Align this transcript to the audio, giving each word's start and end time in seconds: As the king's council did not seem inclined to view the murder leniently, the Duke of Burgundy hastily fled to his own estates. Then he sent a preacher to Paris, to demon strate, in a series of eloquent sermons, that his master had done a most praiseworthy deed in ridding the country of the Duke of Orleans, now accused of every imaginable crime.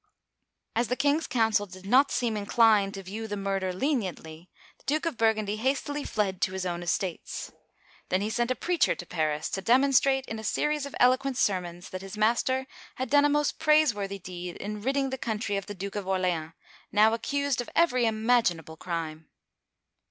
As 0.75 0.87
the 0.87 0.95
king's 0.95 1.27
council 1.27 1.67
did 1.67 1.85
not 1.85 2.09
seem 2.09 2.35
inclined 2.35 2.95
to 2.95 3.03
view 3.03 3.27
the 3.27 3.37
murder 3.37 3.71
leniently, 3.71 4.49
the 4.79 4.83
Duke 4.87 5.05
of 5.05 5.15
Burgundy 5.15 5.57
hastily 5.57 6.03
fled 6.03 6.41
to 6.41 6.53
his 6.53 6.65
own 6.65 6.81
estates. 6.81 7.51
Then 8.09 8.21
he 8.21 8.31
sent 8.31 8.49
a 8.49 8.55
preacher 8.55 8.95
to 8.95 9.05
Paris, 9.05 9.47
to 9.51 9.61
demon 9.61 9.93
strate, 9.93 10.25
in 10.25 10.39
a 10.39 10.43
series 10.43 10.87
of 10.87 10.95
eloquent 10.99 11.37
sermons, 11.37 11.89
that 11.91 12.01
his 12.01 12.17
master 12.17 12.65
had 12.95 13.11
done 13.11 13.25
a 13.25 13.29
most 13.29 13.59
praiseworthy 13.59 14.17
deed 14.17 14.55
in 14.57 14.81
ridding 14.81 15.11
the 15.11 15.19
country 15.19 15.55
of 15.55 15.67
the 15.67 15.75
Duke 15.75 15.95
of 15.95 16.07
Orleans, 16.07 16.53
now 16.91 17.13
accused 17.13 17.61
of 17.61 17.69
every 17.75 18.07
imaginable 18.07 18.77
crime. 18.77 19.29